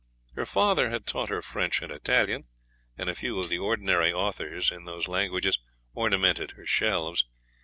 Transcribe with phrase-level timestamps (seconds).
[0.33, 2.45] Her father had taught her French and Italian,
[2.97, 5.59] and a few of the ordinary authors in those languages
[5.93, 7.27] ornamented her shelves.